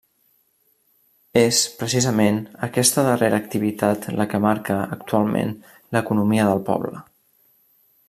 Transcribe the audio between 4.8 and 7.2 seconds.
actualment, l'economia del poble.